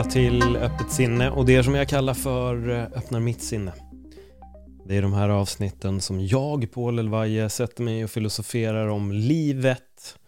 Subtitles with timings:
[0.00, 3.72] Välkomna till Öppet sinne och det som jag kallar för eh, Öppnar mitt sinne.
[4.84, 10.18] Det är de här avsnitten som jag, Paul Elvaje, sätter mig och filosoferar om livet.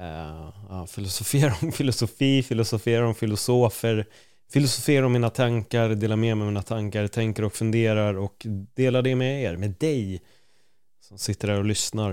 [0.00, 4.06] Uh, filosoferar om filosofi, filosoferar om filosofer,
[4.52, 9.02] filosoferar om mina tankar, delar med mig av mina tankar, tänker och funderar och delar
[9.02, 10.22] det med er, med dig
[11.00, 12.10] som sitter där och lyssnar.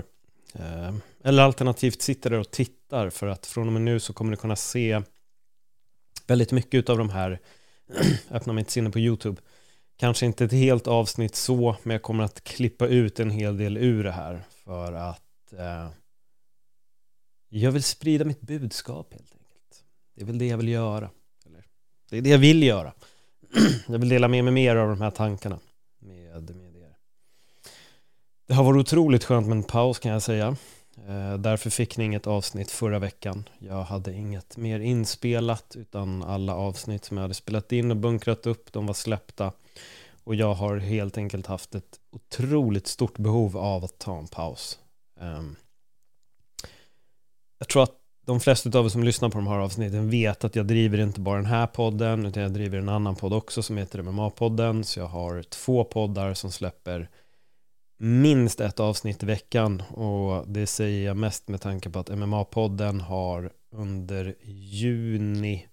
[0.56, 4.30] Uh, eller alternativt sitter där och tittar för att från och med nu så kommer
[4.30, 5.02] ni kunna se
[6.26, 7.40] väldigt mycket av de här
[8.30, 9.42] Öppna mitt sinne på YouTube.
[9.96, 13.76] Kanske inte ett helt avsnitt så, men jag kommer att klippa ut en hel del
[13.76, 15.88] ur det här för att eh,
[17.48, 19.84] jag vill sprida mitt budskap helt enkelt.
[20.14, 21.10] Det är väl det jag vill göra.
[21.46, 21.64] Eller,
[22.10, 22.92] det är det jag vill göra.
[23.86, 25.58] jag vill dela med mig mer av de här tankarna
[25.98, 26.96] med, med er.
[28.46, 30.56] Det har varit otroligt skönt med en paus kan jag säga.
[31.08, 33.48] Eh, därför fick ni inget avsnitt förra veckan.
[33.58, 38.46] Jag hade inget mer inspelat utan alla avsnitt som jag hade spelat in och bunkrat
[38.46, 39.52] upp, de var släppta.
[40.24, 44.78] Och jag har helt enkelt haft ett otroligt stort behov av att ta en paus.
[45.20, 45.56] Ehm,
[47.58, 50.56] jag tror att de flesta av er som lyssnar på de här avsnitten vet att
[50.56, 53.76] jag driver inte bara den här podden utan jag driver en annan podd också som
[53.76, 54.82] heter MMA-podden.
[54.82, 57.08] Så jag har två poddar som släpper
[57.96, 63.00] minst ett avsnitt i veckan och det säger jag mest med tanke på att MMA-podden
[63.00, 65.66] har under juni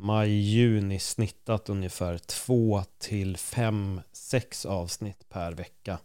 [0.00, 5.98] maj-juni snittat ungefär två till fem, sex avsnitt per vecka.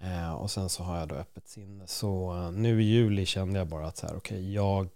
[0.00, 1.86] Eh, och sen så har jag då öppet sinne.
[1.86, 4.90] Så eh, nu i juli kände jag bara att så här, okej, okay, jag,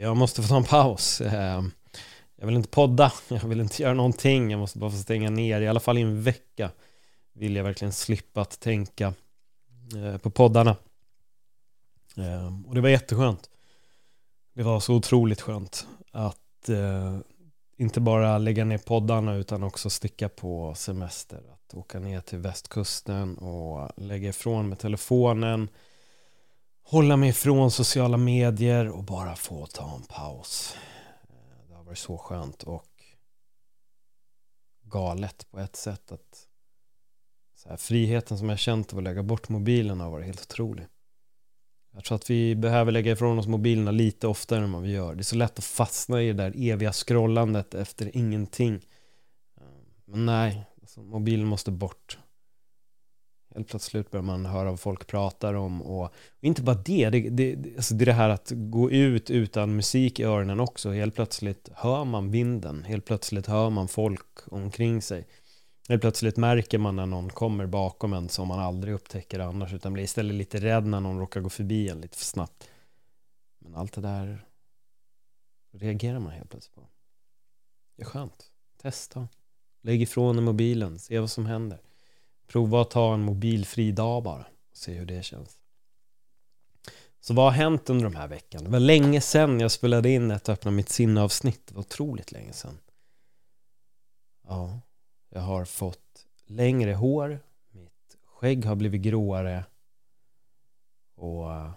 [0.00, 1.20] jag måste få ta en paus.
[1.20, 1.62] Eh,
[2.36, 5.60] jag vill inte podda, jag vill inte göra någonting, jag måste bara få stänga ner,
[5.60, 6.70] i alla fall i en vecka
[7.38, 9.14] vill jag verkligen slippa att tänka
[9.96, 10.76] eh, på poddarna.
[12.16, 13.50] Ehm, och det var jätteskönt.
[14.54, 17.18] Det var så otroligt skönt att eh,
[17.76, 21.42] inte bara lägga ner poddarna utan också sticka på semester.
[21.52, 25.68] Att åka ner till västkusten och lägga ifrån med telefonen.
[26.82, 30.76] Hålla mig ifrån sociala medier och bara få ta en paus.
[31.28, 32.84] Eh, det har varit så skönt och
[34.82, 36.47] galet på ett sätt att
[37.66, 40.86] här, friheten som jag känt av att lägga bort mobilen har varit helt otrolig.
[41.94, 45.14] Jag tror att vi behöver lägga ifrån oss mobilerna lite oftare än vad vi gör.
[45.14, 48.80] Det är så lätt att fastna i det där eviga scrollandet efter ingenting.
[50.04, 52.18] Men nej, alltså, mobilen måste bort.
[53.54, 57.30] Helt plötsligt börjar man höra vad folk pratar om och, och inte bara det, det,
[57.30, 60.90] det, alltså det är det här att gå ut utan musik i öronen också.
[60.90, 65.26] Helt plötsligt hör man vinden, helt plötsligt hör man folk omkring sig.
[65.88, 69.92] Helt plötsligt märker man när någon kommer bakom en som man aldrig upptäcker annars utan
[69.92, 72.68] blir istället lite rädd när någon råkar gå förbi en lite för snabbt.
[73.58, 74.46] Men allt det där
[75.72, 76.88] reagerar man helt plötsligt på.
[77.96, 78.50] Det är skönt.
[78.82, 79.28] Testa.
[79.82, 80.98] Lägg ifrån dig mobilen.
[80.98, 81.82] Se vad som händer.
[82.46, 84.46] Prova att ta en mobilfri dag bara.
[84.70, 85.58] och Se hur det känns.
[87.20, 88.64] Så vad har hänt under de här veckan?
[88.64, 91.66] Det var länge sedan jag spelade in ett Öppna mitt sinne-avsnitt.
[91.66, 92.78] Det var otroligt länge sedan.
[94.48, 94.80] Ja.
[95.28, 97.40] Jag har fått längre hår,
[97.70, 99.64] mitt skägg har blivit gråare
[101.14, 101.70] och eh,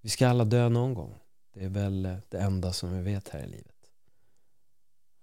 [0.00, 1.14] vi ska alla dö någon gång.
[1.52, 3.90] Det är väl eh, det enda som vi vet här i livet.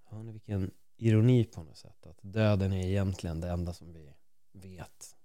[0.10, 2.06] Hör ni vilken ironi på något sätt?
[2.06, 4.14] Att döden är egentligen det enda som vi
[4.52, 5.16] vet.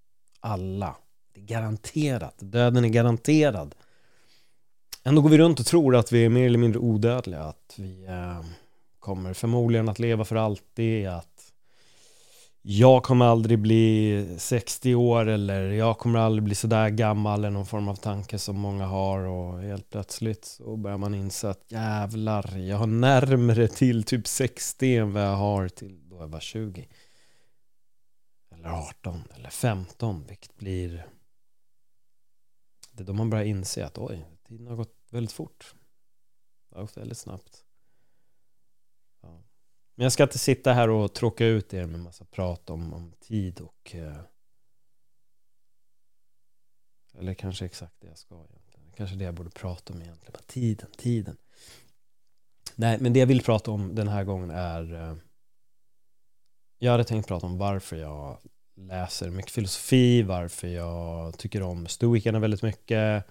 [0.41, 0.97] Alla.
[1.33, 2.35] Det är garanterat.
[2.39, 3.75] Döden är garanterad.
[5.03, 7.43] Ändå går vi runt och tror att vi är mer eller mindre odödliga.
[7.43, 8.45] Att vi eh,
[8.99, 11.09] kommer förmodligen att leva för alltid.
[11.09, 11.48] Att
[12.71, 17.67] jag kommer aldrig bli 60 år eller jag kommer aldrig bli sådär gammal eller någon
[17.67, 22.59] form av tanke som många har och helt plötsligt så börjar man inse att jävlar,
[22.59, 26.89] jag har närmare till typ 60 än vad jag har till då jag var 20
[28.55, 31.07] eller 18 eller 15 vilket blir
[32.93, 35.75] det är då man börjar inse att oj, tiden har gått väldigt fort.
[36.69, 37.65] Det har gått väldigt snabbt.
[39.99, 43.13] Men jag ska inte sitta här och tråka ut er med massa prat om, om
[43.21, 44.21] tid och eh,
[47.19, 48.93] eller kanske exakt det jag ska egentligen.
[48.97, 50.33] Kanske det jag borde prata om egentligen.
[50.33, 51.37] Bara tiden, tiden.
[52.75, 55.17] Nej, men det jag vill prata om den här gången är eh,
[56.79, 58.39] Jag hade tänkt prata om varför jag
[58.77, 63.25] läser mycket filosofi, varför jag tycker om stoikerna väldigt mycket.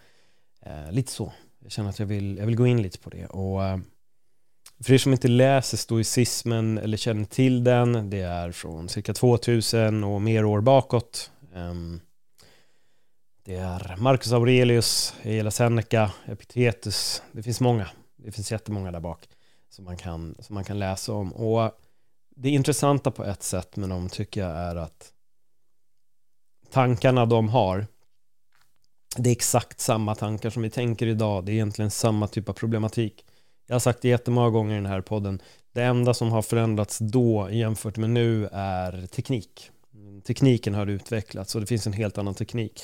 [0.62, 1.34] Eh, lite så.
[1.60, 3.25] Jag känner att jag vill, jag vill gå in lite på det.
[3.25, 3.78] Och eh,
[4.84, 10.04] för er som inte läser stoicismen eller känner till den, det är från cirka 2000
[10.04, 11.31] och mer år bakåt.
[11.56, 12.00] Ehm,
[13.44, 17.22] det är Marcus Aurelius, Hela Seneca, Epictetus.
[17.31, 17.90] Det finns många.
[18.16, 19.30] Det finns jättemånga där bak
[19.69, 21.34] som man kan, som man kan läsa om.
[21.34, 21.72] Och
[22.36, 25.14] det intressanta på ett sätt med dem tycker jag är att
[26.72, 27.88] tankarna de har
[29.18, 31.46] det är exakt samma tankar som vi tänker idag.
[31.46, 33.25] Det är egentligen samma typ av problematik.
[33.68, 35.42] Jag har sagt det jättemånga gånger i den här podden.
[35.74, 39.72] Det enda som har förändrats då jämfört med nu är teknik.
[40.24, 42.81] Tekniken har utvecklats och det finns en helt annan teknik.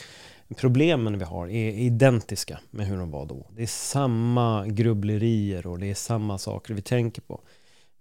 [0.57, 3.47] Problemen vi har är identiska med hur de var då.
[3.55, 7.41] Det är samma grubblerier och det är samma saker vi tänker på.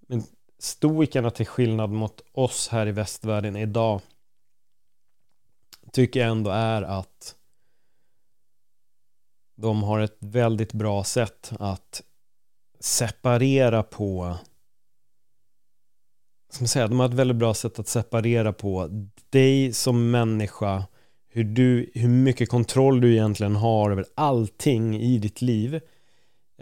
[0.08, 0.22] Men
[0.58, 4.00] stoikerna till skillnad mot oss här i västvärlden idag
[5.92, 7.36] tycker jag ändå är att
[9.54, 12.02] de har ett väldigt bra sätt att
[12.84, 14.36] separera på
[16.52, 18.88] som säga, de har ett väldigt bra sätt att separera på
[19.30, 20.84] dig som människa
[21.28, 25.80] hur, du, hur mycket kontroll du egentligen har över allting i ditt liv.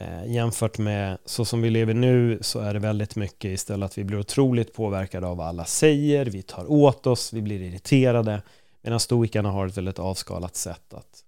[0.01, 3.99] Eh, jämfört med så som vi lever nu så är det väldigt mycket istället att
[3.99, 8.43] vi blir otroligt påverkade av vad alla säger, vi tar åt oss, vi blir irriterade.
[8.83, 11.25] Medan stoikerna har ett väldigt avskalat sätt att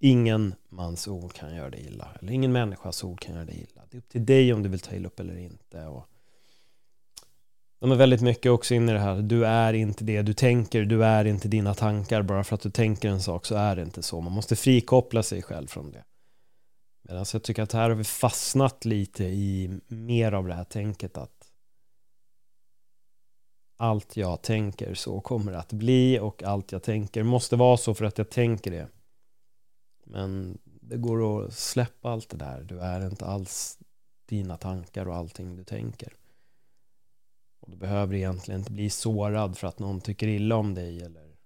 [0.00, 3.82] ingen mans ord kan göra dig illa eller ingen människas ord kan göra dig illa
[3.90, 6.06] det är upp till dig om du vill ta illa upp eller inte och
[7.80, 10.84] de är väldigt mycket också inne i det här, du är inte det du tänker,
[10.84, 13.82] du är inte dina tankar, bara för att du tänker en sak så är det
[13.82, 14.20] inte så.
[14.20, 16.04] Man måste frikoppla sig själv från det.
[17.02, 21.18] Medan jag tycker att här har vi fastnat lite i mer av det här tänket
[21.18, 21.50] att
[23.76, 27.94] allt jag tänker så kommer det att bli och allt jag tänker måste vara så
[27.94, 28.88] för att jag tänker det.
[30.10, 32.62] Men det går att släppa allt det där.
[32.62, 33.78] Du är inte alls
[34.26, 36.12] dina tankar och allting du tänker.
[37.60, 41.36] Och du behöver egentligen inte bli sårad för att någon tycker illa om dig eller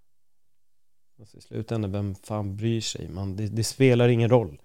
[1.18, 3.08] alltså I slutändan, vem fan bryr sig?
[3.08, 4.60] Man, det, det, spelar ingen roll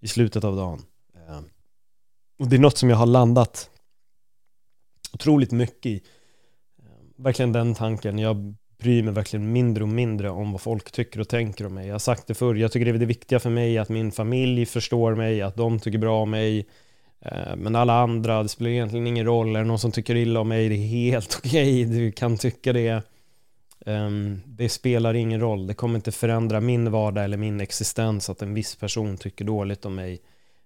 [0.00, 0.84] i slutet av dagen.
[1.14, 1.40] Eh,
[2.38, 3.70] och det är något som jag har landat
[5.12, 6.02] otroligt mycket i.
[6.78, 6.84] Eh,
[7.16, 8.18] verkligen den tanken.
[8.18, 11.86] Jag bryr mig verkligen mindre och mindre om vad folk tycker och tänker om mig.
[11.86, 14.12] Jag har sagt det förr, jag tycker det är det viktiga för mig att min
[14.12, 16.66] familj förstår mig, att de tycker bra om mig,
[17.20, 19.56] eh, men alla andra, det spelar egentligen ingen roll.
[19.56, 21.84] Är det någon som tycker illa om mig, det är helt okej.
[21.84, 21.98] Okay.
[21.98, 23.02] Du kan tycka det.
[23.86, 25.66] Ehm, det spelar ingen roll.
[25.66, 29.84] Det kommer inte förändra min vardag eller min existens att en viss person tycker dåligt
[29.84, 30.20] om mig.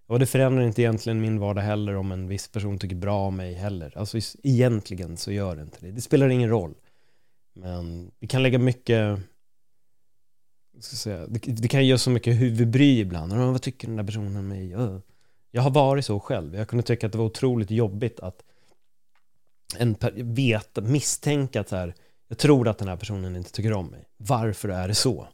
[0.07, 3.37] Och det förändrar inte egentligen min vardag heller om en viss person tycker bra om
[3.37, 3.93] mig heller.
[3.99, 5.91] Alltså egentligen så gör det inte det.
[5.91, 6.75] Det spelar ingen roll.
[7.57, 9.19] Men vi kan lägga mycket
[10.81, 13.33] ska säga, det, det kan göra så mycket huvudbry ibland.
[13.33, 14.71] Vad tycker den där personen om mig?
[15.51, 16.55] Jag har varit så själv.
[16.55, 18.43] Jag kunde tycka att det var otroligt jobbigt att
[19.77, 19.97] en
[20.35, 21.95] veta, misstänka att så här,
[22.29, 24.05] jag tror att den här personen inte tycker om mig.
[24.17, 25.29] Varför är det så?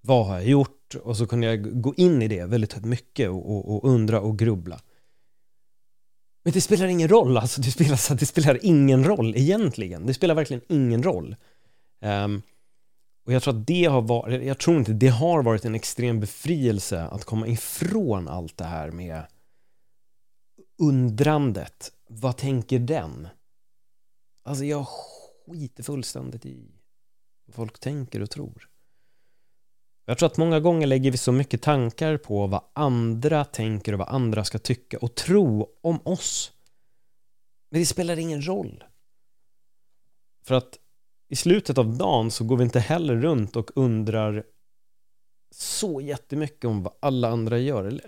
[0.00, 0.94] Vad har jag gjort?
[1.02, 4.38] Och så kunde jag gå in i det väldigt mycket och, och, och undra och
[4.38, 4.80] grubbla.
[6.42, 10.06] Men det spelar ingen roll, alltså det spelar, det spelar ingen roll egentligen.
[10.06, 11.36] Det spelar verkligen ingen roll.
[12.00, 12.42] Um,
[13.24, 16.20] och jag tror att det har varit, jag tror inte, det har varit en extrem
[16.20, 19.26] befrielse att komma ifrån allt det här med
[20.78, 23.28] undrandet, vad tänker den?
[24.42, 26.70] Alltså jag skiter fullständigt i
[27.46, 28.68] vad folk tänker och tror.
[30.04, 33.98] Jag tror att många gånger lägger vi så mycket tankar på vad andra tänker och
[33.98, 36.52] vad andra ska tycka och tro om oss.
[37.70, 38.84] Men det spelar ingen roll.
[40.42, 40.78] För att
[41.30, 44.44] i slutet av dagen så går vi inte heller runt och undrar
[45.54, 47.84] så jättemycket om vad alla andra gör.
[47.84, 48.04] Eller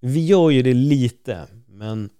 [0.00, 2.10] vi gör ju det lite, men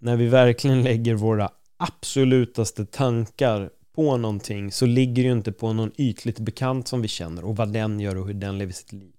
[0.00, 5.72] när vi verkligen lägger våra absolutaste tankar på någonting så ligger det ju inte på
[5.72, 8.92] någon ytligt bekant som vi känner och vad den gör och hur den lever sitt
[8.92, 9.14] liv.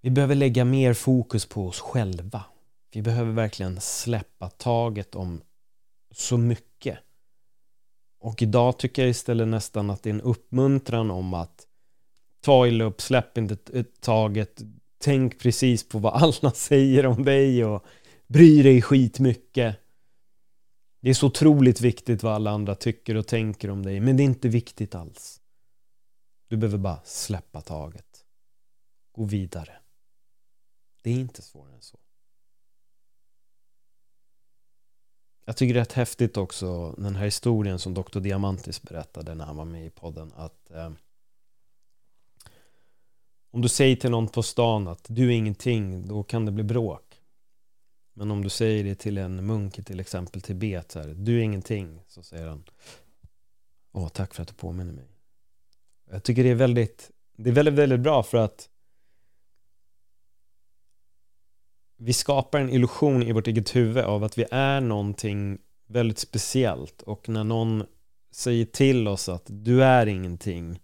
[0.00, 2.44] Vi behöver lägga mer fokus på oss själva.
[2.92, 5.40] Vi behöver verkligen släppa taget om
[6.16, 6.98] så mycket.
[8.20, 11.66] Och idag tycker jag istället nästan att det är en uppmuntran om att
[12.40, 14.62] ta illa upp, släpp inte eh, taget,
[14.98, 17.84] tänk precis på vad alla säger om dig och
[18.26, 19.76] bry dig skitmycket.
[21.00, 24.22] Det är så otroligt viktigt vad alla andra tycker och tänker om dig, men det
[24.22, 25.40] är inte viktigt alls.
[26.48, 28.24] Du behöver bara släppa taget.
[29.12, 29.72] Gå vidare.
[31.02, 31.98] Det är inte svårare än så.
[35.44, 38.20] Jag tycker det är rätt häftigt också den här historien som Dr.
[38.20, 40.90] Diamantis berättade när han var med i podden att eh,
[43.50, 46.64] om du säger till någon på stan att du är ingenting, då kan det bli
[46.64, 47.20] bråk.
[48.14, 51.38] Men om du säger det till en munk i till exempel Tibet, så här, du
[51.38, 52.64] är ingenting, så säger han
[53.92, 55.08] Åh, tack för att du påminner mig.
[56.10, 58.68] Jag tycker det är väldigt, det är väldigt, väldigt bra för att
[61.96, 65.58] vi skapar en illusion i vårt eget huvud av att vi är någonting
[65.88, 67.02] väldigt speciellt.
[67.02, 67.84] Och när någon
[68.32, 70.80] säger till oss att du är ingenting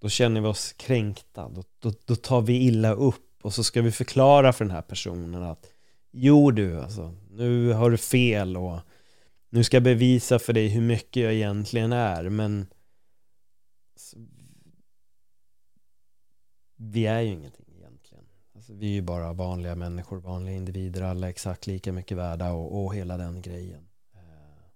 [0.00, 3.22] då känner vi oss kränkta, då, då, då, tar vi illa upp.
[3.42, 5.66] Och så ska vi förklara för den här personen att
[6.10, 8.78] jo du, alltså, nu har du fel och
[9.50, 12.28] nu ska jag bevisa för dig hur mycket jag egentligen är.
[12.28, 12.66] Men
[13.94, 14.16] alltså,
[16.76, 17.65] vi är ju ingenting.
[18.66, 22.84] Alltså, vi är ju bara vanliga människor, vanliga individer, alla exakt lika mycket värda och,
[22.84, 23.88] och hela den grejen.
[24.14, 24.70] Eh,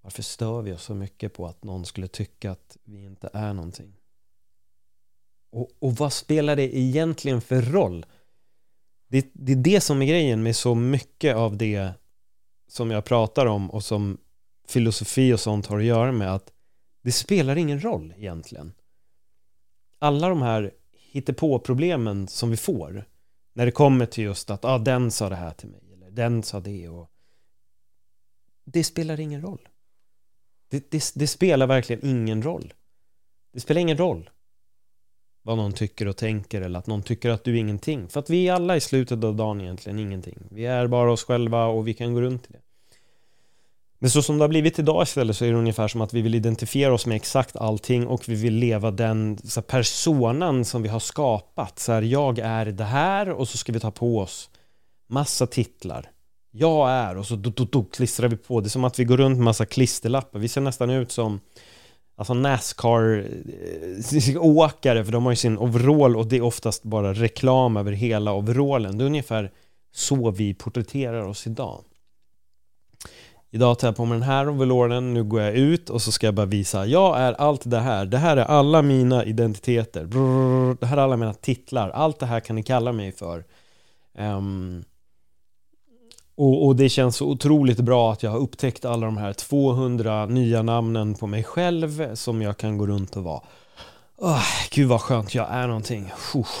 [0.00, 3.52] varför stör vi oss så mycket på att någon skulle tycka att vi inte är
[3.52, 3.96] någonting?
[5.50, 8.06] Och, och vad spelar det egentligen för roll?
[9.08, 11.92] Det, det är det som är grejen med så mycket av det
[12.68, 14.18] som jag pratar om och som
[14.68, 16.52] filosofi och sånt har att göra med att
[17.02, 18.72] det spelar ingen roll egentligen.
[19.98, 20.77] Alla de här
[21.10, 23.04] hittepå-problemen som vi får
[23.52, 26.42] när det kommer till just att ah, den sa det här till mig eller den
[26.42, 27.10] sa det och
[28.64, 29.68] det spelar ingen roll.
[30.70, 32.74] Det, det, det, spelar verkligen ingen roll.
[33.52, 34.30] Det spelar ingen roll
[35.42, 38.08] vad någon tycker och tänker eller att någon tycker att du är ingenting.
[38.08, 40.38] För att vi är alla i slutet av dagen egentligen ingenting.
[40.50, 42.60] Vi är bara oss själva och vi kan gå runt i det.
[43.98, 46.22] Men så som det har blivit idag istället så är det ungefär som att vi
[46.22, 50.82] vill identifiera oss med exakt allting och vi vill leva den så här, personan som
[50.82, 51.78] vi har skapat.
[51.78, 54.50] Så här, jag är det här och så ska vi ta på oss
[55.08, 56.10] massa titlar
[56.50, 58.60] jag är och så do, do, do, klistrar vi på.
[58.60, 60.38] Det är som att vi går runt med massa klisterlappar.
[60.38, 61.40] Vi ser nästan ut som
[62.16, 67.76] Alltså Nascar-åkare eh, för de har ju sin overall och det är oftast bara reklam
[67.76, 68.98] över hela overallen.
[68.98, 69.52] Det är ungefär
[69.94, 71.84] så vi porträtterar oss idag.
[73.50, 76.26] Idag tar jag på mig den här overallen, nu går jag ut och så ska
[76.26, 80.76] jag bara visa Jag är allt det här, det här är alla mina identiteter Brrr,
[80.80, 83.44] Det här är alla mina titlar, allt det här kan ni kalla mig för
[84.18, 84.84] um,
[86.34, 90.26] och, och, det känns så otroligt bra att jag har upptäckt alla de här 200
[90.26, 93.40] nya namnen på mig själv som jag kan gå runt och vara.
[94.16, 96.12] Oh, gud vad skönt, jag är någonting.
[96.34, 96.60] Uff.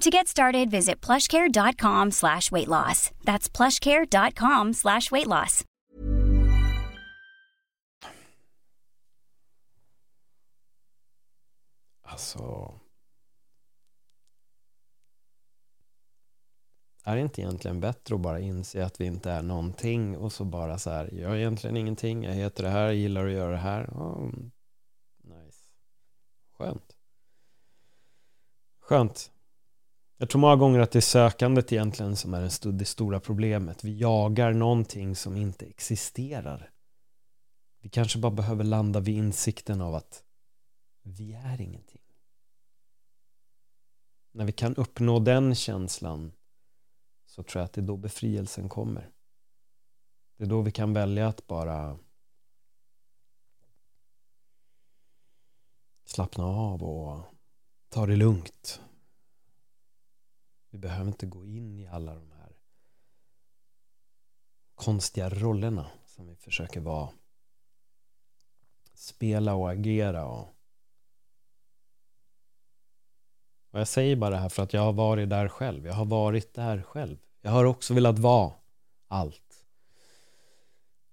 [0.00, 3.10] To get started, visit plushcare.com slash weight loss.
[3.24, 5.64] That's plushcare.com slash weight loss.
[12.02, 12.74] Alltså...
[17.04, 20.44] är det inte egentligen bättre att bara inse att vi inte är någonting och så
[20.44, 23.50] bara så här, jag är egentligen ingenting, jag heter det här, jag gillar att göra
[23.50, 23.84] det här.
[23.84, 24.30] Oh,
[25.24, 25.70] nice.
[26.52, 26.96] Skönt.
[28.80, 29.30] Skönt.
[30.20, 33.84] Jag tror många gånger att det är sökandet egentligen som är det stora problemet.
[33.84, 36.70] Vi jagar någonting som inte existerar.
[37.80, 40.24] Vi kanske bara behöver landa vid insikten av att
[41.02, 42.02] vi är ingenting.
[44.32, 46.32] När vi kan uppnå den känslan
[47.26, 49.10] så tror jag att det är då befrielsen kommer.
[50.36, 51.98] Det är då vi kan välja att bara
[56.04, 57.24] slappna av och
[57.88, 58.80] ta det lugnt.
[60.70, 62.56] Vi behöver inte gå in i alla de här
[64.74, 67.08] konstiga rollerna som vi försöker vara
[68.94, 70.48] spela och agera och
[73.70, 75.86] och jag säger bara det här för att jag har varit där själv.
[75.86, 77.16] Jag har varit där själv.
[77.42, 78.52] Jag har också velat vara
[79.08, 79.66] allt.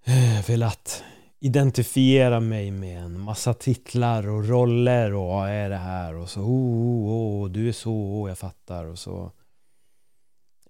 [0.48, 1.04] Velat
[1.40, 6.42] identifiera mig med en massa titlar och roller och vad är det här och så
[6.42, 9.32] oh, oh, oh, du är så, oh, jag fattar och så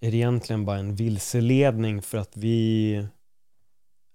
[0.00, 3.06] är det egentligen bara en vilseledning för att vi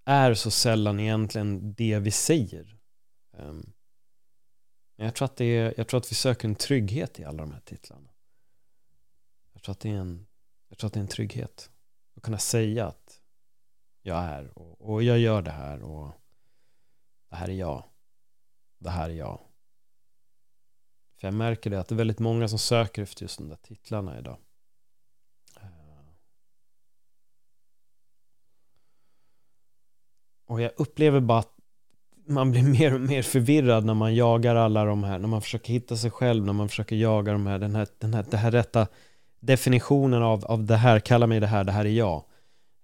[0.06, 2.78] är så sällan egentligen det vi säger.
[3.38, 3.74] Ehm,
[4.96, 7.44] men jag tror, att det är, jag tror att vi söker en trygghet i alla
[7.44, 8.10] de här titlarna.
[9.54, 10.28] Jag tror att det är en,
[10.70, 11.72] jag tror att det är en trygghet.
[12.16, 13.22] Att kunna säga att
[14.02, 16.12] jag är och, och jag gör det här och
[17.30, 17.84] det här är jag.
[18.78, 19.40] Det här är jag.
[21.20, 23.56] För jag märker det att det är väldigt många som söker efter just de där
[23.56, 24.38] titlarna idag.
[30.52, 31.54] Och jag upplever bara att
[32.28, 35.74] man blir mer och mer förvirrad när man jagar alla de här, när man försöker
[35.74, 38.52] hitta sig själv, när man försöker jaga de här, den här, den här, den här
[38.52, 38.88] rätta
[39.40, 42.24] definitionen av, av det här, kalla mig det här, det här är jag.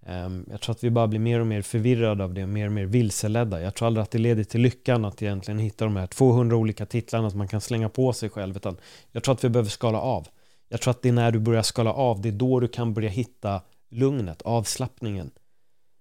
[0.06, 2.72] Um, jag tror att vi bara blir mer och mer förvirrade av det, mer och
[2.72, 3.62] mer vilseledda.
[3.62, 6.86] Jag tror aldrig att det leder till lyckan att egentligen hitta de här 200 olika
[6.86, 8.78] titlarna som man kan slänga på sig själv, utan
[9.12, 10.28] jag tror att vi behöver skala av.
[10.70, 12.94] Jag tror att det är när du börjar skala av, det är då du kan
[12.94, 15.32] börja hitta lugnet, avslappningen.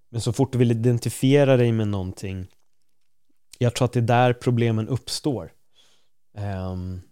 [0.08, 2.48] Men så fort du vill identifiera dig med någonting
[3.58, 5.52] jag tror att det är där problemen uppstår.
[6.32, 7.02] Um,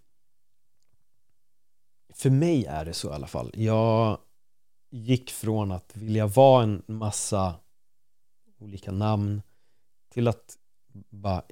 [2.13, 3.51] för mig är det så i alla fall.
[3.53, 4.17] Jag
[4.89, 7.55] gick från att vilja vara en massa
[8.57, 9.41] olika namn
[10.13, 10.57] till att
[11.09, 11.43] bara,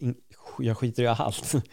[0.59, 1.53] jag skiter i allt.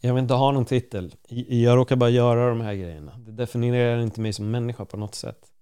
[0.00, 1.14] Jag vill inte ha någon titel.
[1.48, 3.18] Jag råkar bara göra de här grejerna.
[3.18, 5.52] Det definierar inte mig som människa på något sätt.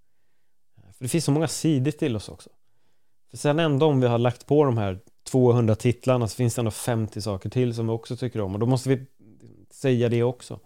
[0.93, 2.51] För det finns så många sidor till oss också.
[3.33, 6.61] För sen ändå om vi har lagt på de här 200 titlarna så finns det
[6.61, 9.07] ändå 50 saker till som vi också tycker om och då måste vi
[9.71, 10.61] säga det också.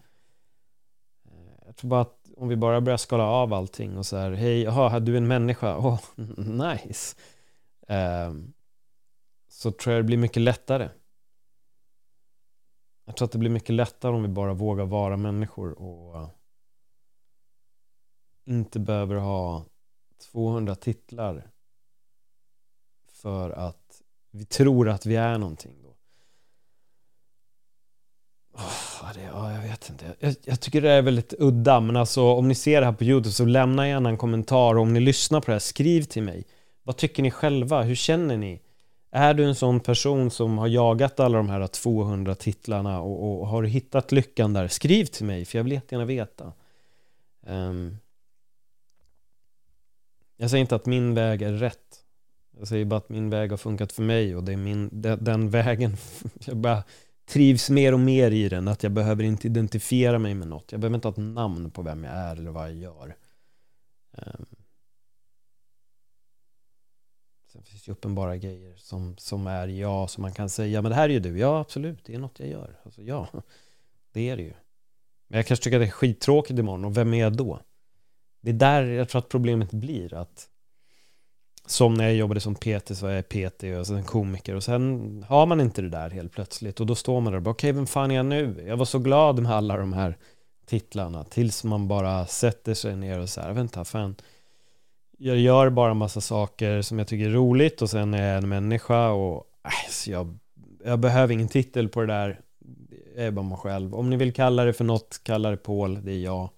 [1.25, 4.33] Eh, jag tror bara att om vi bara börjar skala av allting och så här,
[4.33, 6.01] hej, jaha, du är en människa, oh,
[6.37, 7.17] nice.
[7.89, 8.53] Um,
[9.49, 10.89] så tror jag det blir mycket lättare.
[13.05, 16.29] Jag tror att det blir mycket lättare om vi bara vågar vara människor och eh,
[18.45, 19.65] inte behöver ha
[20.33, 21.51] 200 titlar
[23.23, 25.89] för att vi tror att vi är någonting då.
[28.53, 30.17] Oh, det, oh, jag vet inte.
[30.19, 33.05] Jag, jag, tycker det är väldigt udda, men alltså om ni ser det här på
[33.05, 36.23] YouTube så lämna gärna en kommentar och om ni lyssnar på det här, skriv till
[36.23, 36.45] mig.
[36.83, 37.83] Vad tycker ni själva?
[37.83, 38.63] Hur känner ni?
[39.11, 43.47] Är du en sån person som har jagat alla de här 200 titlarna och, och
[43.47, 44.69] har hittat lyckan där?
[44.69, 46.53] Skriv till mig, för jag vill jättegärna veta.
[47.47, 47.99] Um,
[50.37, 52.06] jag säger inte att min väg är rätt.
[52.59, 55.25] Jag säger bara att min väg har funkat för mig och det är min, den,
[55.25, 55.97] den vägen,
[56.47, 56.85] jag bara
[57.27, 58.69] trivs mer och mer i den.
[58.69, 60.73] Att jag behöver inte identifiera mig med något.
[60.73, 63.17] Jag behöver inte ha ett namn på vem jag är eller vad jag gör.
[64.13, 64.47] Um.
[67.53, 70.97] Sen finns det uppenbara grejer som, som är jag, som man kan säga, men det
[70.97, 71.39] här är ju du.
[71.39, 72.81] Ja, absolut, det är något jag gör.
[72.85, 73.29] Alltså, ja,
[74.13, 74.55] det är det ju.
[75.29, 77.61] Men jag kanske tycker att det är skittråkigt imorgon och vem är jag då?
[78.41, 80.49] Det är där jag tror att problemet blir att
[81.67, 85.25] som när jag jobbade som PT så var jag PT och sen komiker och sen
[85.29, 86.81] har man inte det där helt plötsligt.
[86.81, 88.65] Och då står man där och bara okej okay, vem fan är jag nu?
[88.67, 90.17] Jag var så glad med alla de här
[90.67, 91.25] titlarna.
[91.25, 94.15] Tills man bara sätter sig ner och så här vänta fan.
[95.19, 98.49] Jag gör bara massa saker som jag tycker är roligt och sen är jag en
[98.49, 100.39] människa och äh, jag,
[100.85, 102.41] jag behöver ingen titel på det där.
[103.17, 103.95] Jag är bara mig själv.
[103.95, 106.51] Om ni vill kalla det för något kalla det Paul, det är jag.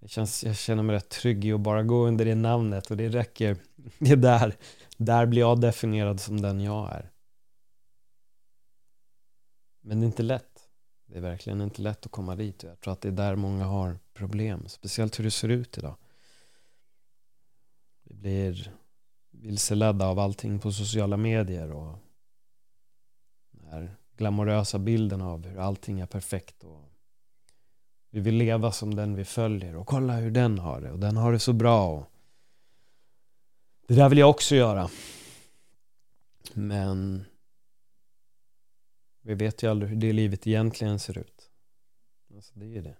[0.00, 2.96] Jag, känns, jag känner mig rätt trygg i att bara gå under det namnet och
[2.96, 3.56] det räcker.
[3.98, 4.56] det är där,
[4.96, 7.10] där blir jag definierad som den jag är.
[9.80, 10.68] Men det är inte lätt.
[11.06, 12.62] Det är verkligen inte lätt att komma dit.
[12.62, 14.68] Jag tror att det är där många har problem.
[14.68, 15.96] Speciellt hur det ser ut idag.
[18.04, 18.72] Vi blir
[19.30, 21.98] vilseledda av allting på sociala medier och
[23.50, 26.90] den här glamorösa bilden av hur allting är perfekt och
[28.10, 31.16] vi vill leva som den vi följer och kolla hur den har det och den
[31.16, 32.13] har det så bra och
[33.86, 34.90] det där vill jag också göra.
[36.54, 37.24] Men
[39.22, 41.50] vi vet ju aldrig hur det livet egentligen ser ut.
[42.34, 42.96] Alltså det är det.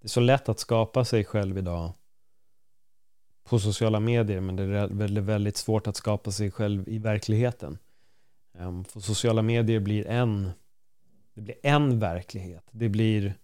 [0.00, 1.92] Det är så lätt att skapa sig själv idag
[3.44, 7.78] på sociala medier men det är väldigt, väldigt svårt att skapa sig själv i verkligheten.
[8.58, 10.50] Ehm, för sociala medier blir en
[11.34, 12.68] det blir en verklighet.
[12.70, 13.34] Det blir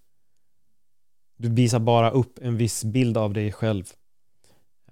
[1.37, 3.85] du visar bara upp en viss bild av dig själv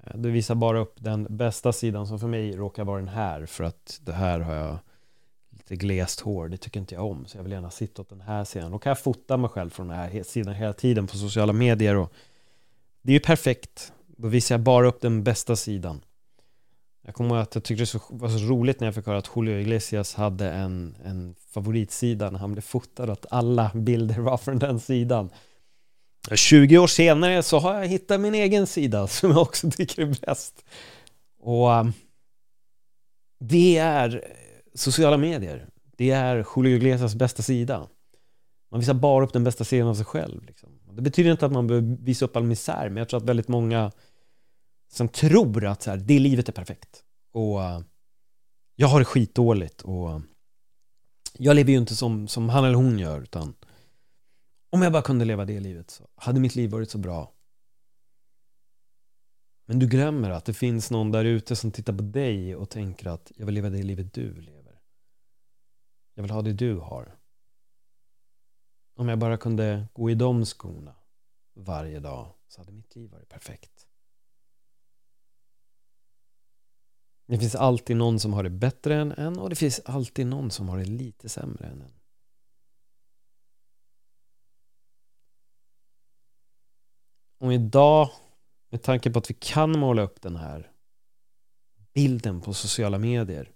[0.06, 3.46] Eh, du visar bara upp den bästa sidan som för mig råkar vara den här
[3.46, 4.78] för att det här har jag
[5.50, 8.20] lite glest hår, det tycker inte jag om så jag vill gärna sitta åt den
[8.20, 8.70] här sidan.
[8.70, 11.96] Då kan jag fota mig själv från den här sidan hela tiden på sociala medier
[11.96, 12.12] och
[13.02, 13.92] det är ju perfekt.
[14.06, 16.00] Då visar jag bara upp den bästa sidan.
[17.02, 19.30] Jag kommer ihåg att jag tyckte det var så roligt när jag fick höra att
[19.36, 24.58] Julio Iglesias hade en, en favoritsida när han blev fotad, att alla bilder var från
[24.58, 25.30] den sidan.
[26.34, 30.26] 20 år senare så har jag hittat min egen sida som jag också tycker är
[30.26, 30.64] bäst.
[31.40, 31.84] Och eh,
[33.40, 34.20] det är eh,
[34.74, 35.68] sociala medier.
[35.96, 37.88] Det är Julio Iglesias bästa sida.
[38.70, 40.44] Man visar bara upp den bästa sidan av sig själv.
[40.44, 40.68] Liksom.
[40.92, 43.48] Det betyder inte att man behöver visa upp all misär, men jag tror att väldigt
[43.48, 43.92] många
[44.92, 47.02] som tror att så här, det livet är perfekt.
[47.32, 47.80] Och eh,
[48.76, 50.20] jag har det skitdåligt och
[51.38, 53.54] jag lever ju inte som, som han eller hon gör, utan
[54.70, 57.32] om jag bara kunde leva det livet så hade mitt liv varit så bra.
[59.66, 63.06] Men du glömmer att det finns någon där ute som tittar på dig och tänker
[63.06, 64.80] att jag vill leva det livet du lever.
[66.14, 67.18] Jag vill ha det du har.
[68.96, 70.94] Om jag bara kunde gå i de skorna
[71.54, 73.86] varje dag så hade mitt liv varit perfekt.
[77.26, 80.50] Det finns alltid någon som har det bättre än en och det finns alltid någon
[80.50, 81.99] som har det lite sämre än en.
[87.40, 88.10] Och idag,
[88.70, 90.70] med tanke på att vi kan måla upp den här
[91.94, 93.50] bilden på sociala medier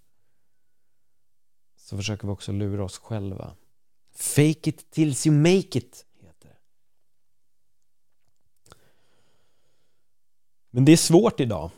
[1.77, 3.53] så försöker vi också lura oss själva.
[4.15, 6.57] Fake it tills you make it, heter det.
[10.69, 11.69] Men det är svårt idag.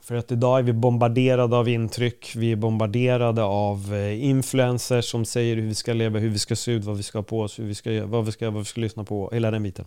[0.00, 5.24] För att idag är vi bombarderade av intryck, vi är bombarderade av eh, influencers som
[5.24, 7.40] säger hur vi ska leva, hur vi ska se ut, vad vi ska ha på
[7.40, 9.86] oss, hur vi ska, vad, vi ska, vad vi ska lyssna på, hela den biten.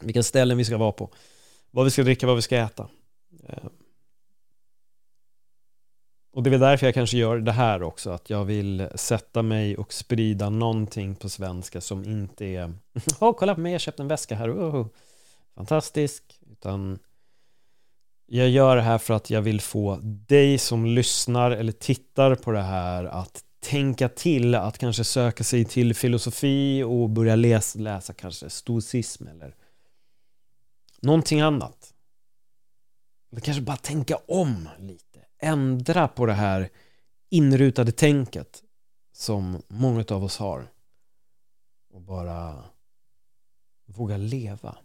[0.00, 1.10] Vilka ställen vi ska vara på,
[1.70, 2.88] vad vi ska dricka, vad vi ska äta.
[3.48, 3.64] Eh.
[6.32, 9.42] Och det är väl därför jag kanske gör det här också, att jag vill sätta
[9.42, 12.64] mig och sprida någonting på svenska som inte är
[13.20, 14.86] Åh, oh, kolla på mig, jag köpte en väska här, oh,
[15.54, 16.98] fantastisk, utan
[18.26, 22.52] jag gör det här för att jag vill få dig som lyssnar eller tittar på
[22.52, 28.12] det här att tänka till att kanske söka sig till filosofi och börja läsa, läsa
[28.12, 29.54] kanske stoicism eller
[31.04, 31.94] någonting annat.
[33.30, 35.26] Eller kanske bara tänka om lite.
[35.38, 36.70] Ändra på det här
[37.28, 38.62] inrutade tänket
[39.12, 40.72] som många av oss har.
[41.90, 42.64] Och bara
[43.86, 44.78] våga leva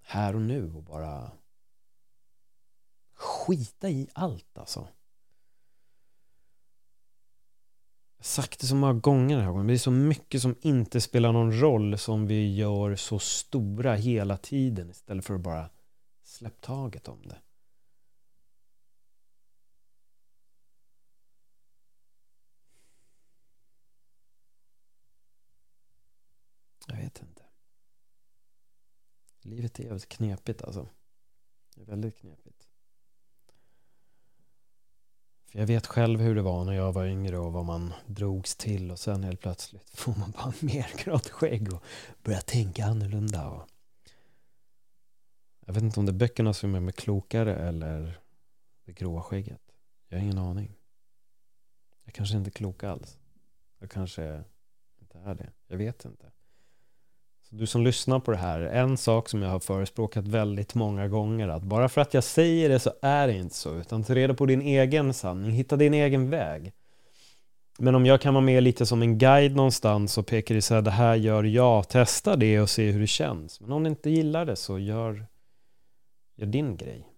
[0.00, 1.32] här och nu och bara
[3.14, 4.80] skita i allt alltså.
[8.00, 10.42] Jag har sagt det så många gånger den här gången, men det är så mycket
[10.42, 15.40] som inte spelar någon roll som vi gör så stora hela tiden istället för att
[15.40, 15.70] bara
[16.22, 17.40] släppa taget om det.
[26.86, 27.42] Jag vet inte.
[29.40, 30.88] Livet är jävligt knepigt alltså.
[31.74, 32.59] Det är väldigt knepigt.
[35.50, 38.56] För jag vet själv hur det var när jag var yngre och vad man drogs
[38.56, 41.84] till och sen helt plötsligt får man bara mer grått skägg och
[42.22, 43.48] börjar tänka annorlunda.
[43.48, 43.68] Och
[45.66, 48.20] jag vet inte om det är böckerna som är mig klokare eller
[48.84, 49.62] det gråa skägget.
[50.08, 50.76] Jag har ingen aning.
[52.04, 53.18] Jag kanske inte är klok alls.
[53.78, 54.44] Jag kanske
[55.00, 55.52] inte är det.
[55.66, 56.30] Jag vet inte.
[57.52, 61.48] Du som lyssnar på det här, en sak som jag har förespråkat väldigt många gånger
[61.48, 64.34] att bara för att jag säger det så är det inte så utan ta reda
[64.34, 66.72] på din egen sanning, hitta din egen väg.
[67.78, 70.74] Men om jag kan vara med lite som en guide någonstans och pekar i så
[70.74, 73.60] här, det här gör jag, testa det och se hur det känns.
[73.60, 75.26] Men om du inte gillar det så gör,
[76.36, 77.08] gör din grej.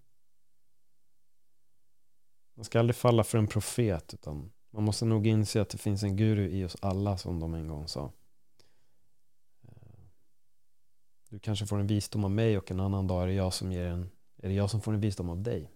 [2.55, 6.03] Man ska aldrig falla för en profet utan man måste nog inse att det finns
[6.03, 8.11] en guru i oss alla som de en gång sa.
[11.33, 13.71] Du kanske får en visdom av mig och en annan dag är det jag som
[13.71, 15.71] ger en är det jag som får en visdom av dig.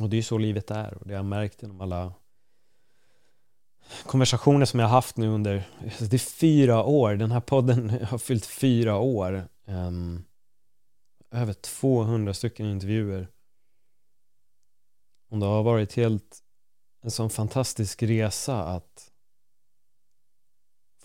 [0.00, 2.12] Och det är ju så livet är och det har jag märkt genom alla
[4.06, 7.90] konversationer som jag har haft nu under alltså det är fyra år, den här podden
[8.04, 9.48] har fyllt fyra år.
[9.64, 10.24] Um,
[11.30, 13.28] över 200 stycken intervjuer.
[15.30, 16.38] Och det har varit helt
[17.02, 19.12] en sån fantastisk resa att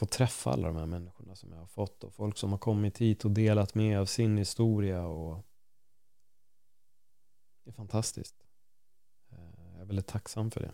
[0.04, 2.98] få träffa alla de här människorna som jag har fått och folk som har kommit
[2.98, 5.46] hit och delat med av sin historia och
[7.64, 8.36] det är fantastiskt.
[9.32, 10.74] Eh, jag är väldigt tacksam för det.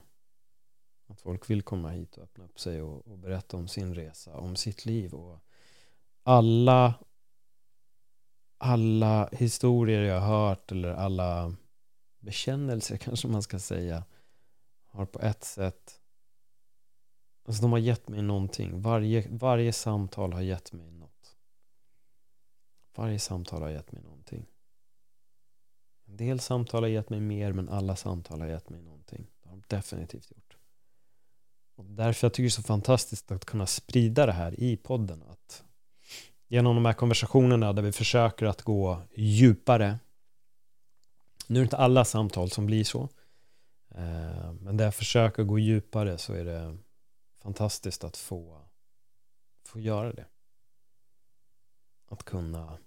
[1.08, 4.38] Att folk vill komma hit och öppna upp sig och, och berätta om sin resa,
[4.38, 5.39] om sitt liv och
[6.24, 6.94] alla
[8.58, 11.56] alla historier jag har hört eller alla
[12.20, 14.04] bekännelser kanske man ska säga
[14.86, 15.99] har på ett sätt
[17.50, 18.82] alltså de har gett mig någonting.
[18.82, 21.36] Varje, varje samtal har gett mig något.
[22.96, 24.46] Varje samtal har gett mig någonting.
[26.08, 29.28] En del samtal har gett mig mer men alla samtal har gett mig någonting.
[29.42, 30.58] Det har de definitivt gjort.
[31.76, 35.24] Och därför jag tycker det är så fantastiskt att kunna sprida det här i podden
[35.24, 35.64] att
[36.48, 40.00] genom de här konversationerna där vi försöker att gå djupare.
[41.48, 43.10] Nu är det inte alla samtal som blir så
[43.96, 46.78] eh, men där jag försöker gå djupare så är det
[47.39, 48.69] fantastiskt att få
[49.69, 50.25] få göra det.
[52.06, 52.80] Att kunna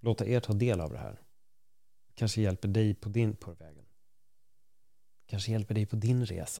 [0.00, 1.22] låta er ta del av det här.
[2.14, 3.86] Kanske hjälper dig på din på vägen.
[5.26, 6.60] Kanske hjälper dig på din resa.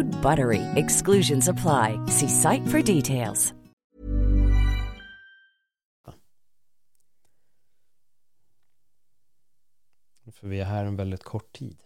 [0.00, 0.62] Code BUTTERY.
[0.76, 1.98] Exclusions apply.
[2.06, 3.54] See site for details.
[10.32, 11.76] För vi är här en väldigt kort tid.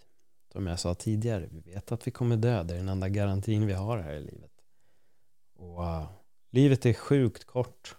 [0.52, 2.62] Som jag sa tidigare, vi vet att vi kommer dö.
[2.62, 4.52] Det är den enda garantin vi har här i livet.
[5.56, 6.06] Och uh,
[6.50, 7.96] livet är sjukt kort.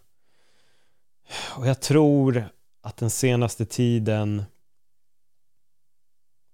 [1.58, 2.50] Och jag tror
[2.82, 4.44] att den senaste tiden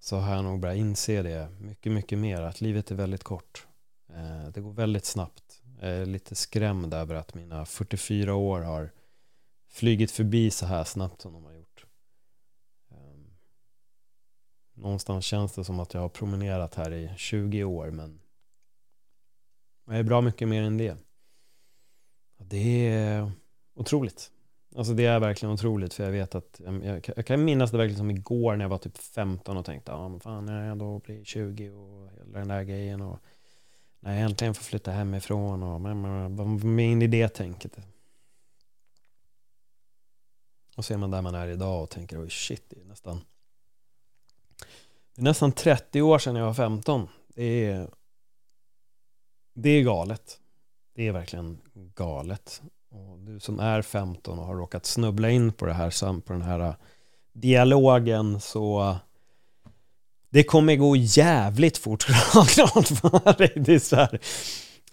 [0.04, 2.42] så har jag nog börjat inse det mycket, mycket mer.
[2.42, 3.68] Att livet är väldigt kort.
[4.10, 5.62] Eh, det går väldigt snabbt.
[5.80, 8.92] Jag är lite skrämd över att mina 44 år har
[9.70, 11.86] flygit förbi så här snabbt som de har gjort.
[12.92, 13.38] Ehm,
[14.74, 18.22] någonstans känns det som att jag har promenerat här i 20 år men
[19.86, 20.98] jag är bra mycket mer än det.
[22.38, 23.32] Det är
[23.76, 24.32] otroligt.
[24.76, 27.78] Alltså det är verkligen otroligt för jag vet att jag, jag, jag kan minnas det
[27.78, 30.78] verkligen som igår när jag var typ 15 och tänkte ja men fan när jag
[30.78, 33.20] då blir 20 och hela den där grejen och
[34.00, 37.78] när jag äntligen får flytta hemifrån och men, vad var idé i det tänket.
[40.78, 43.22] Och så är man där man är idag och tänker oj shit det är nästan
[45.16, 47.08] det är nästan 30 år sedan jag var 15.
[47.28, 47.90] Det är
[49.54, 50.40] det är galet.
[50.94, 52.62] Det är verkligen galet.
[52.92, 56.42] Och du som är 15 och har råkat snubbla in på det här på den
[56.42, 56.74] här äh,
[57.34, 58.96] dialogen så äh,
[60.30, 62.04] det kommer gå jävligt fort
[62.50, 63.54] klart för dig.
[63.56, 64.20] Det är så här,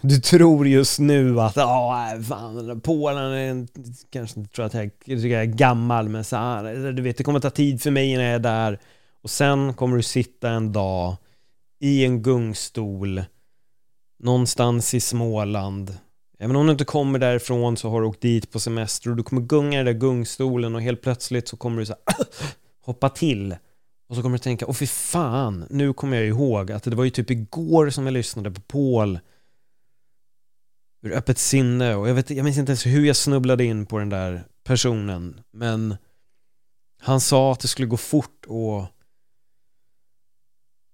[0.01, 3.67] du tror just nu att ja, fan, Polen är
[4.11, 7.41] kanske inte tror att jag, jag är gammal men så här, du vet det kommer
[7.41, 8.79] ta tid för mig när jag är där
[9.23, 11.17] och sen kommer du sitta en dag
[11.81, 13.23] i en gungstol
[14.19, 15.99] någonstans i Småland
[16.39, 19.23] Även om du inte kommer därifrån så har du åkt dit på semester och du
[19.23, 22.27] kommer gunga i den där gungstolen och helt plötsligt så kommer du så här,
[22.81, 23.57] hoppa till.
[24.09, 27.05] Och så kommer du tänka, åh fy fan, nu kommer jag ihåg att det var
[27.05, 29.19] ju typ igår som jag lyssnade på Paul.
[31.03, 33.99] Ur öppet sinne och jag, vet, jag minns inte ens hur jag snubblade in på
[33.99, 35.97] den där personen men
[37.01, 38.87] han sa att det skulle gå fort och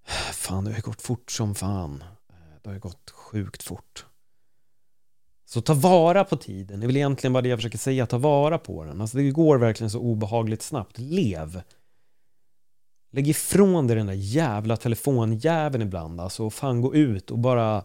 [0.33, 2.03] fan det har gått fort som fan.
[2.29, 4.05] Eh, det har ju gått sjukt fort
[5.45, 8.17] så ta vara på tiden, det är väl egentligen bara det jag försöker säga, ta
[8.17, 9.01] vara på den.
[9.01, 10.97] Alltså det går verkligen så obehagligt snabbt.
[10.97, 11.61] Lev!
[13.11, 17.83] Lägg ifrån dig den där jävla telefonjäveln ibland, alltså fan gå ut och bara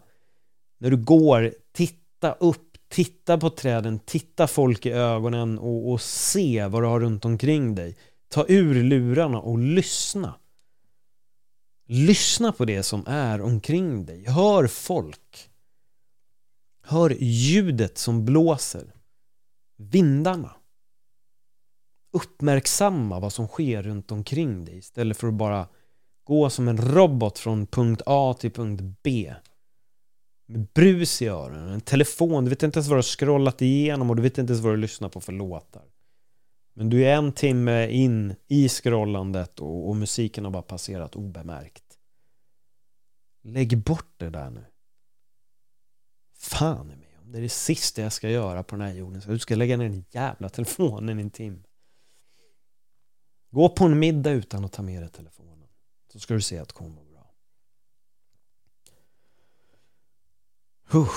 [0.79, 6.67] när du går, titta upp, titta på träden, titta folk i ögonen och, och se
[6.67, 7.97] vad du har runt omkring dig.
[8.29, 10.35] Ta ur lurarna och lyssna.
[11.87, 14.25] Lyssna på det som är omkring dig.
[14.29, 15.50] Hör folk.
[16.91, 18.95] Hör ljudet som blåser.
[19.77, 20.57] Vindarna.
[22.13, 25.69] Uppmärksamma vad som sker runt omkring dig istället för att bara
[26.25, 29.35] gå som en robot från punkt A till punkt B.
[30.47, 34.11] Med brus i öronen, en telefon, du vet inte ens vad du har scrollat igenom
[34.11, 35.85] och du vet inte ens vad du lyssnar på för låtar.
[36.75, 41.85] Men du är en timme in i scrollandet och, och musiken har bara passerat obemärkt.
[43.43, 44.65] Lägg bort det där nu
[46.41, 49.23] fan i mig om det är det sista jag ska göra på den här jorden.
[49.23, 51.63] Så du ska lägga ner den jävla telefonen i en timme.
[53.51, 55.69] Gå på en middag utan att ta med dig telefonen.
[56.13, 57.35] Så ska du se att det kommer bra.
[60.91, 61.11] Huh.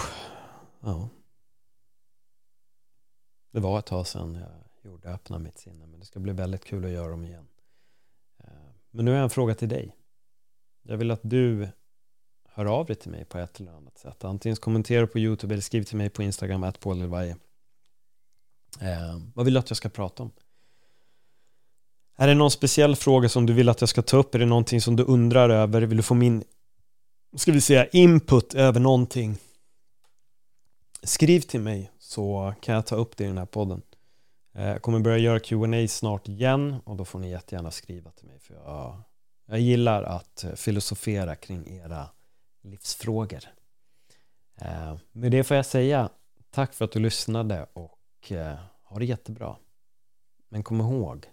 [0.80, 1.10] Ja.
[3.52, 6.66] Det var ett tag sedan jag gjorde öppna mitt sinne men det ska bli väldigt
[6.66, 7.48] kul att göra dem igen.
[8.38, 8.48] Eh,
[8.90, 9.98] men nu har jag en fråga till dig.
[10.82, 11.68] Jag vill att du
[12.54, 14.24] hör av dig till mig på ett eller annat sätt.
[14.24, 16.92] Antingen kommentera på YouTube eller skriv till mig på Instagram, att eh,
[19.34, 20.32] Vad vill du att jag ska prata om?
[22.16, 24.36] Är det någon speciell fråga som du vill att jag ska ta upp?
[24.36, 25.82] Är det någonting som du undrar över?
[25.82, 26.44] Vill du få min,
[27.38, 29.38] ska vi säga, input över någonting?
[31.04, 33.82] Skriv till mig så kan jag ta upp det i den här podden.
[34.56, 38.26] Eh, jag kommer börja göra Q&A snart igen och då får ni jättegärna skriva till
[38.26, 39.02] mig för jag,
[39.46, 42.10] jag gillar att eh, filosofera kring era
[42.64, 43.44] livsfrågor.
[44.62, 46.10] Eh, med det får jag säga
[46.50, 49.56] tack för att du lyssnade och eh, ha det jättebra.
[50.50, 51.26] Men kom ihåg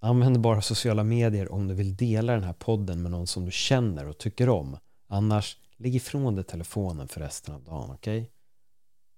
[0.00, 3.50] Använd bara sociala medier om du vill dela den här podden med någon som du
[3.50, 4.78] känner och tycker om.
[5.06, 8.20] Annars, lägg ifrån dig telefonen för resten av dagen, okej?
[8.20, 8.32] Okay?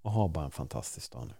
[0.01, 1.33] Och ha bara en fantastisk dag nu.